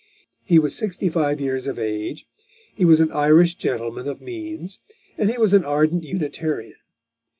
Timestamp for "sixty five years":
0.75-1.67